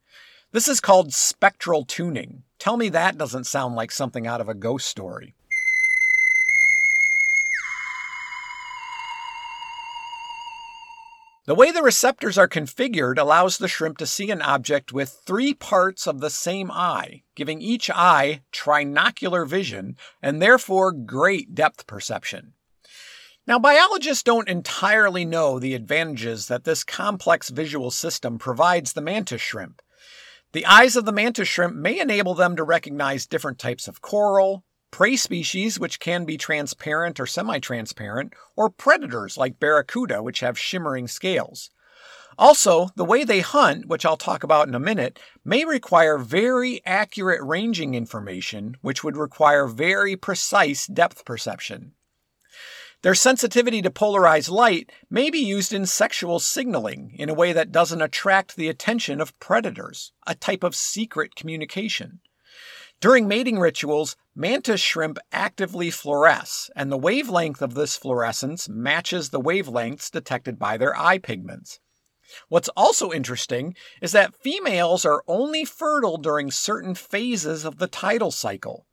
This 0.52 0.68
is 0.68 0.80
called 0.80 1.12
spectral 1.12 1.84
tuning. 1.84 2.44
Tell 2.58 2.76
me 2.76 2.88
that 2.88 3.18
doesn't 3.18 3.44
sound 3.44 3.74
like 3.74 3.90
something 3.90 4.26
out 4.26 4.40
of 4.40 4.48
a 4.48 4.54
ghost 4.54 4.86
story. 4.86 5.34
The 11.50 11.56
way 11.56 11.72
the 11.72 11.82
receptors 11.82 12.38
are 12.38 12.46
configured 12.46 13.18
allows 13.18 13.58
the 13.58 13.66
shrimp 13.66 13.98
to 13.98 14.06
see 14.06 14.30
an 14.30 14.40
object 14.40 14.92
with 14.92 15.20
three 15.26 15.52
parts 15.52 16.06
of 16.06 16.20
the 16.20 16.30
same 16.30 16.70
eye, 16.70 17.24
giving 17.34 17.60
each 17.60 17.90
eye 17.90 18.42
trinocular 18.52 19.44
vision 19.44 19.96
and 20.22 20.40
therefore 20.40 20.92
great 20.92 21.52
depth 21.52 21.88
perception. 21.88 22.52
Now, 23.48 23.58
biologists 23.58 24.22
don't 24.22 24.48
entirely 24.48 25.24
know 25.24 25.58
the 25.58 25.74
advantages 25.74 26.46
that 26.46 26.62
this 26.62 26.84
complex 26.84 27.48
visual 27.48 27.90
system 27.90 28.38
provides 28.38 28.92
the 28.92 29.00
mantis 29.00 29.42
shrimp. 29.42 29.82
The 30.52 30.66
eyes 30.66 30.94
of 30.94 31.04
the 31.04 31.10
mantis 31.10 31.48
shrimp 31.48 31.74
may 31.74 31.98
enable 31.98 32.34
them 32.34 32.54
to 32.54 32.62
recognize 32.62 33.26
different 33.26 33.58
types 33.58 33.88
of 33.88 34.00
coral, 34.00 34.62
prey 34.90 35.16
species, 35.16 35.78
which 35.78 36.00
can 36.00 36.24
be 36.24 36.36
transparent 36.36 37.20
or 37.20 37.26
semi 37.26 37.58
transparent, 37.58 38.34
or 38.56 38.70
predators 38.70 39.36
like 39.36 39.60
barracuda, 39.60 40.22
which 40.22 40.40
have 40.40 40.58
shimmering 40.58 41.08
scales. 41.08 41.70
Also, 42.38 42.88
the 42.96 43.04
way 43.04 43.22
they 43.22 43.40
hunt, 43.40 43.86
which 43.86 44.06
I'll 44.06 44.16
talk 44.16 44.42
about 44.42 44.66
in 44.66 44.74
a 44.74 44.80
minute, 44.80 45.18
may 45.44 45.64
require 45.64 46.16
very 46.16 46.80
accurate 46.86 47.42
ranging 47.42 47.94
information, 47.94 48.76
which 48.80 49.04
would 49.04 49.16
require 49.16 49.66
very 49.66 50.16
precise 50.16 50.86
depth 50.86 51.24
perception. 51.24 51.92
Their 53.02 53.14
sensitivity 53.14 53.80
to 53.82 53.90
polarized 53.90 54.50
light 54.50 54.92
may 55.08 55.30
be 55.30 55.38
used 55.38 55.72
in 55.72 55.86
sexual 55.86 56.38
signaling 56.38 57.14
in 57.18 57.30
a 57.30 57.34
way 57.34 57.52
that 57.52 57.72
doesn't 57.72 58.02
attract 58.02 58.56
the 58.56 58.68
attention 58.68 59.20
of 59.20 59.38
predators, 59.38 60.12
a 60.26 60.34
type 60.34 60.62
of 60.62 60.74
secret 60.74 61.34
communication. 61.34 62.20
During 63.00 63.26
mating 63.26 63.58
rituals, 63.58 64.14
mantis 64.34 64.80
shrimp 64.80 65.18
actively 65.32 65.90
fluoresce, 65.90 66.68
and 66.76 66.92
the 66.92 66.98
wavelength 66.98 67.62
of 67.62 67.72
this 67.72 67.96
fluorescence 67.96 68.68
matches 68.68 69.30
the 69.30 69.40
wavelengths 69.40 70.10
detected 70.10 70.58
by 70.58 70.76
their 70.76 70.94
eye 70.94 71.16
pigments. 71.16 71.80
What's 72.48 72.68
also 72.76 73.10
interesting 73.10 73.74
is 74.02 74.12
that 74.12 74.36
females 74.36 75.06
are 75.06 75.24
only 75.26 75.64
fertile 75.64 76.18
during 76.18 76.50
certain 76.50 76.94
phases 76.94 77.64
of 77.64 77.78
the 77.78 77.88
tidal 77.88 78.30
cycle. 78.30 78.86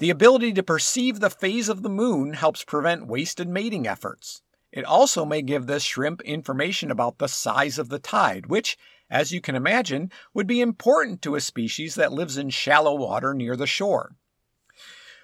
The 0.00 0.10
ability 0.10 0.52
to 0.54 0.62
perceive 0.64 1.20
the 1.20 1.30
phase 1.30 1.68
of 1.68 1.82
the 1.82 1.88
moon 1.88 2.32
helps 2.32 2.64
prevent 2.64 3.06
wasted 3.06 3.48
mating 3.48 3.86
efforts. 3.86 4.42
It 4.72 4.84
also 4.84 5.24
may 5.24 5.42
give 5.42 5.66
this 5.66 5.84
shrimp 5.84 6.20
information 6.22 6.90
about 6.90 7.18
the 7.18 7.28
size 7.28 7.78
of 7.78 7.88
the 7.88 8.00
tide, 8.00 8.46
which, 8.46 8.76
as 9.10 9.32
you 9.32 9.40
can 9.40 9.54
imagine, 9.54 10.10
would 10.34 10.46
be 10.46 10.60
important 10.60 11.22
to 11.22 11.34
a 11.34 11.40
species 11.40 11.94
that 11.94 12.12
lives 12.12 12.36
in 12.36 12.50
shallow 12.50 12.94
water 12.94 13.34
near 13.34 13.56
the 13.56 13.66
shore. 13.66 14.16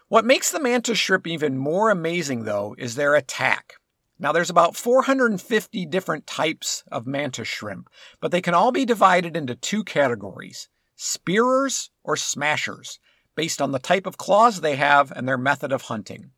What 0.09 0.25
makes 0.25 0.51
the 0.51 0.61
mantis 0.61 0.99
shrimp 0.99 1.27
even 1.27 1.57
more 1.59 1.91
amazing, 1.91 2.45
though, 2.45 2.75
is 2.79 2.95
their 2.95 3.15
attack. 3.15 3.75
Now, 4.19 4.33
there's 4.33 4.51
about 4.51 4.77
450 4.77 5.87
different 5.87 6.27
types 6.27 6.85
of 6.91 7.07
mantis 7.07 7.49
shrimp, 7.49 7.89
but 8.21 8.31
they 8.31 8.41
can 8.41 8.55
all 8.55 8.71
be 8.71 8.85
divided 8.85 9.37
into 9.37 9.55
two 9.55 9.85
categories 9.85 10.69
spearers 10.97 11.91
or 12.05 12.17
smashers, 12.17 13.01
based 13.35 13.61
on 13.61 13.73
the 13.73 13.81
type 13.81 14.07
of 14.07 14.17
claws 14.17 14.61
they 14.61 14.77
have 14.77 15.11
and 15.11 15.27
their 15.27 15.37
method 15.37 15.73
of 15.73 15.83
hunting. 15.83 16.31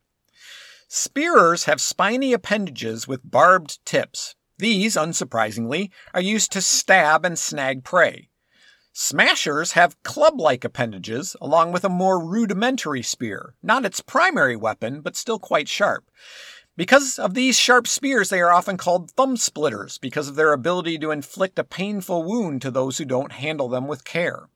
Spearers 0.87 1.65
have 1.65 1.79
spiny 1.79 2.33
appendages 2.33 3.07
with 3.07 3.29
barbed 3.29 3.85
tips, 3.85 4.35
these, 4.59 4.95
unsurprisingly, 4.95 5.91
are 6.13 6.21
used 6.21 6.51
to 6.51 6.61
stab 6.61 7.25
and 7.25 7.37
snag 7.37 7.83
prey. 7.83 8.29
Smashers 8.91 9.73
have 9.73 10.01
club 10.01 10.39
like 10.39 10.63
appendages, 10.63 11.35
along 11.39 11.71
with 11.71 11.83
a 11.83 11.89
more 11.89 12.23
rudimentary 12.23 13.03
spear, 13.03 13.53
not 13.61 13.85
its 13.85 14.01
primary 14.01 14.55
weapon, 14.55 15.01
but 15.01 15.15
still 15.15 15.37
quite 15.37 15.69
sharp. 15.69 16.09
Because 16.75 17.19
of 17.19 17.35
these 17.35 17.57
sharp 17.57 17.87
spears, 17.87 18.29
they 18.29 18.41
are 18.41 18.51
often 18.51 18.77
called 18.77 19.11
thumb 19.11 19.37
splitters 19.37 19.99
because 19.99 20.27
of 20.27 20.35
their 20.35 20.53
ability 20.53 20.97
to 20.99 21.11
inflict 21.11 21.59
a 21.59 21.63
painful 21.63 22.23
wound 22.23 22.61
to 22.63 22.71
those 22.71 22.97
who 22.97 23.05
don't 23.05 23.33
handle 23.33 23.69
them 23.69 23.87
with 23.87 24.03
care. 24.03 24.49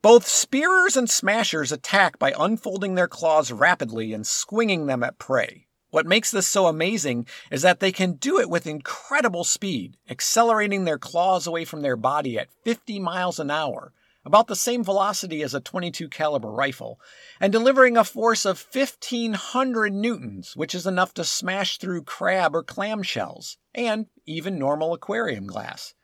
Both 0.00 0.28
spearers 0.28 0.96
and 0.96 1.10
smashers 1.10 1.72
attack 1.72 2.18
by 2.18 2.32
unfolding 2.38 2.94
their 2.94 3.08
claws 3.08 3.50
rapidly 3.50 4.12
and 4.12 4.26
swinging 4.26 4.86
them 4.86 5.02
at 5.02 5.18
prey. 5.18 5.65
What 5.96 6.04
makes 6.04 6.30
this 6.30 6.46
so 6.46 6.66
amazing 6.66 7.26
is 7.50 7.62
that 7.62 7.80
they 7.80 7.90
can 7.90 8.16
do 8.16 8.38
it 8.38 8.50
with 8.50 8.66
incredible 8.66 9.44
speed, 9.44 9.96
accelerating 10.10 10.84
their 10.84 10.98
claws 10.98 11.46
away 11.46 11.64
from 11.64 11.80
their 11.80 11.96
body 11.96 12.38
at 12.38 12.50
50 12.64 13.00
miles 13.00 13.38
an 13.38 13.50
hour, 13.50 13.94
about 14.22 14.46
the 14.46 14.56
same 14.56 14.84
velocity 14.84 15.42
as 15.42 15.54
a 15.54 15.60
22 15.60 16.10
caliber 16.10 16.50
rifle, 16.50 17.00
and 17.40 17.50
delivering 17.50 17.96
a 17.96 18.04
force 18.04 18.44
of 18.44 18.62
1500 18.70 19.94
newtons, 19.94 20.54
which 20.54 20.74
is 20.74 20.86
enough 20.86 21.14
to 21.14 21.24
smash 21.24 21.78
through 21.78 22.02
crab 22.02 22.54
or 22.54 22.62
clam 22.62 23.02
shells 23.02 23.56
and 23.74 24.04
even 24.26 24.58
normal 24.58 24.92
aquarium 24.92 25.46
glass. 25.46 25.94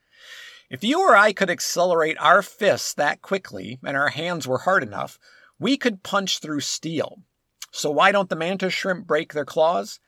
If 0.71 0.83
you 0.83 1.03
or 1.03 1.15
I 1.15 1.35
could 1.35 1.51
accelerate 1.51 2.17
our 2.19 2.41
fists 2.41 2.95
that 2.95 3.21
quickly 3.21 3.79
and 3.85 3.95
our 3.95 4.09
hands 4.09 4.49
were 4.49 4.61
hard 4.61 4.83
enough, 4.83 5.19
we 5.59 5.77
could 5.77 6.03
punch 6.03 6.39
through 6.39 6.61
steel. 6.61 7.19
So 7.75 7.91
why 7.91 8.13
don't 8.13 8.29
the 8.29 8.37
mantis 8.37 8.75
shrimp 8.75 9.07
break 9.07 9.33
their 9.33 9.47
claws? 9.47 9.99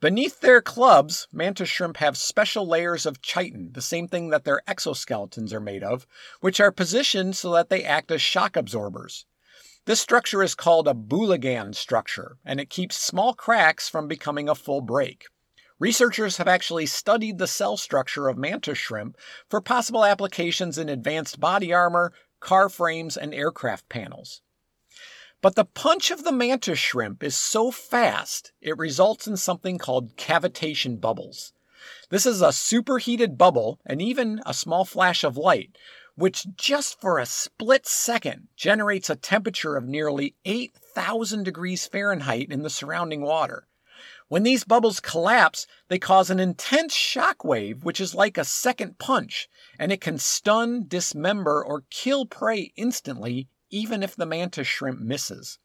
Beneath 0.00 0.40
their 0.40 0.62
clubs, 0.62 1.28
mantis 1.30 1.68
shrimp 1.68 1.98
have 1.98 2.16
special 2.16 2.66
layers 2.66 3.04
of 3.04 3.20
chitin, 3.20 3.72
the 3.72 3.82
same 3.82 4.08
thing 4.08 4.30
that 4.30 4.44
their 4.44 4.62
exoskeletons 4.66 5.52
are 5.52 5.60
made 5.60 5.84
of, 5.84 6.06
which 6.40 6.60
are 6.60 6.72
positioned 6.72 7.36
so 7.36 7.52
that 7.52 7.68
they 7.68 7.84
act 7.84 8.10
as 8.10 8.22
shock 8.22 8.56
absorbers. 8.56 9.26
This 9.84 10.00
structure 10.00 10.42
is 10.42 10.54
called 10.54 10.88
a 10.88 10.94
Bouligand 10.94 11.74
structure, 11.74 12.38
and 12.42 12.58
it 12.58 12.70
keeps 12.70 12.96
small 12.96 13.34
cracks 13.34 13.86
from 13.86 14.08
becoming 14.08 14.48
a 14.48 14.54
full 14.54 14.80
break. 14.80 15.26
Researchers 15.78 16.38
have 16.38 16.48
actually 16.48 16.86
studied 16.86 17.36
the 17.36 17.46
cell 17.46 17.76
structure 17.76 18.28
of 18.28 18.38
mantis 18.38 18.78
shrimp 18.78 19.18
for 19.48 19.60
possible 19.60 20.06
applications 20.06 20.78
in 20.78 20.88
advanced 20.88 21.38
body 21.38 21.72
armor, 21.72 22.14
car 22.40 22.70
frames, 22.70 23.16
and 23.16 23.34
aircraft 23.34 23.88
panels. 23.90 24.40
But 25.42 25.54
the 25.54 25.64
punch 25.64 26.10
of 26.10 26.22
the 26.22 26.32
mantis 26.32 26.78
shrimp 26.78 27.22
is 27.22 27.34
so 27.34 27.70
fast, 27.70 28.52
it 28.60 28.76
results 28.76 29.26
in 29.26 29.38
something 29.38 29.78
called 29.78 30.18
cavitation 30.18 31.00
bubbles. 31.00 31.54
This 32.10 32.26
is 32.26 32.42
a 32.42 32.52
superheated 32.52 33.38
bubble 33.38 33.80
and 33.86 34.02
even 34.02 34.42
a 34.44 34.52
small 34.52 34.84
flash 34.84 35.24
of 35.24 35.38
light, 35.38 35.78
which 36.14 36.46
just 36.56 37.00
for 37.00 37.18
a 37.18 37.24
split 37.24 37.86
second 37.86 38.48
generates 38.54 39.08
a 39.08 39.16
temperature 39.16 39.76
of 39.76 39.88
nearly 39.88 40.34
8,000 40.44 41.42
degrees 41.42 41.86
Fahrenheit 41.86 42.50
in 42.50 42.62
the 42.62 42.68
surrounding 42.68 43.22
water. 43.22 43.66
When 44.28 44.42
these 44.42 44.64
bubbles 44.64 45.00
collapse, 45.00 45.66
they 45.88 45.98
cause 45.98 46.28
an 46.28 46.38
intense 46.38 46.94
shock 46.94 47.44
wave, 47.44 47.82
which 47.82 47.98
is 47.98 48.14
like 48.14 48.36
a 48.36 48.44
second 48.44 48.98
punch, 48.98 49.48
and 49.78 49.90
it 49.90 50.02
can 50.02 50.18
stun, 50.18 50.84
dismember, 50.86 51.64
or 51.64 51.84
kill 51.88 52.26
prey 52.26 52.74
instantly 52.76 53.48
even 53.70 54.02
if 54.02 54.16
the 54.16 54.26
mantis 54.26 54.66
shrimp 54.66 55.00
misses. 55.00 55.58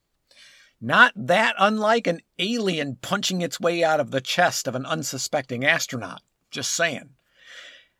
Not 0.82 1.14
that 1.16 1.56
unlike 1.58 2.08
an 2.08 2.22
alien 2.38 2.98
punching 3.02 3.42
its 3.42 3.60
way 3.60 3.84
out 3.84 4.00
of 4.00 4.12
the 4.12 4.22
chest 4.22 4.68
of 4.68 4.76
an 4.76 4.86
unsuspecting 4.86 5.66
astronaut. 5.66 6.22
Just 6.52 6.72
saying. 6.72 7.10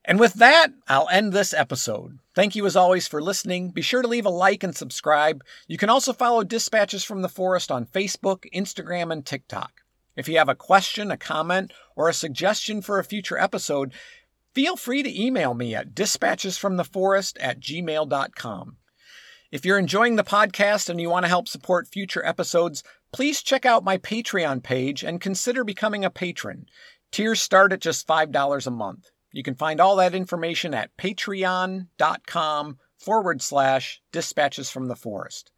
And 0.04 0.20
with 0.20 0.34
that, 0.36 0.68
I'll 0.88 1.10
end 1.10 1.34
this 1.34 1.54
episode. 1.54 2.20
Thank 2.36 2.56
you 2.56 2.66
as 2.66 2.76
always 2.76 3.08
for 3.08 3.22
listening. 3.22 3.72
Be 3.72 3.82
sure 3.82 4.04
to 4.04 4.08
leave 4.08 4.26
a 4.26 4.30
like 4.30 4.64
and 4.64 4.76
subscribe. 4.76 5.44
You 5.68 5.78
can 5.78 5.90
also 5.90 6.14
follow 6.14 6.44
Dispatches 6.44 7.04
from 7.04 7.24
the 7.24 7.30
Forest 7.30 7.72
on 7.72 7.88
Facebook, 7.88 8.46
Instagram, 8.54 9.12
and 9.12 9.26
TikTok. 9.26 9.82
If 10.16 10.30
you 10.30 10.38
have 10.38 10.50
a 10.50 10.56
question, 10.56 11.12
a 11.12 11.18
comment, 11.18 11.74
or 11.96 12.08
a 12.08 12.14
suggestion 12.14 12.82
for 12.82 13.00
a 13.00 13.04
future 13.04 13.38
episode, 13.38 13.94
feel 14.54 14.76
free 14.76 15.02
to 15.02 15.22
email 15.22 15.54
me 15.54 15.74
at 15.74 15.96
dispatchesfromtheforest 15.96 17.38
at 17.40 17.60
gmail.com. 17.60 18.78
If 19.56 19.64
you're 19.64 19.80
enjoying 19.80 20.18
the 20.18 20.24
podcast 20.26 20.90
and 20.90 21.00
you 21.00 21.10
want 21.10 21.24
to 21.24 21.30
help 21.30 21.48
support 21.48 21.88
future 21.88 22.26
episodes, 22.26 22.84
please 23.14 23.42
check 23.42 23.66
out 23.66 23.86
my 23.86 23.98
Patreon 23.98 24.62
page 24.62 25.02
and 25.02 25.22
consider 25.22 25.64
becoming 25.64 26.04
a 26.04 26.10
patron. 26.10 26.66
Tiers 27.10 27.42
start 27.42 27.72
at 27.72 27.80
just 27.80 28.06
$5 28.06 28.68
a 28.68 28.70
month. 28.70 29.12
You 29.32 29.44
can 29.44 29.56
find 29.56 29.80
all 29.80 29.96
that 29.96 30.14
information 30.14 30.74
at 30.74 30.98
patreon.com 30.98 32.80
forward 32.98 33.42
slash 33.42 34.02
dispatches 34.12 34.70
from 34.70 34.90
the 34.90 34.96
forest. 34.98 35.54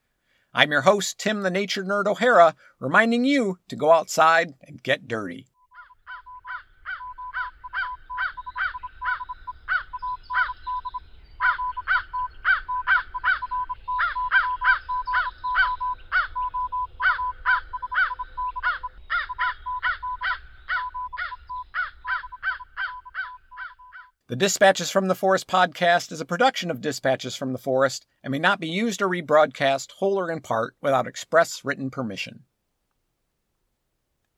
I'm 0.54 0.70
your 0.70 0.82
host, 0.82 1.18
Tim 1.18 1.42
the 1.42 1.50
Nature 1.50 1.84
Nerd 1.84 2.06
O'Hara, 2.06 2.54
reminding 2.80 3.26
you 3.26 3.58
to 3.68 3.76
go 3.76 3.92
outside 3.92 4.54
and 4.62 4.84
get 4.84 5.08
dirty. 5.08 5.48
Dispatches 24.38 24.92
from 24.92 25.08
the 25.08 25.16
Forest 25.16 25.48
podcast 25.48 26.12
is 26.12 26.22
a 26.22 26.26
production 26.26 26.70
of 26.70 26.80
Dispatches 26.80 27.36
from 27.36 27.54
the 27.54 27.58
Forest 27.58 28.06
and 28.24 28.30
may 28.32 28.38
not 28.38 28.60
be 28.60 28.68
used 28.68 29.02
or 29.02 29.08
rebroadcast 29.08 29.94
whole 29.94 30.20
or 30.20 30.30
in 30.30 30.42
part 30.42 30.76
without 30.80 31.08
express 31.08 31.66
written 31.66 31.90
permission. 31.90 32.44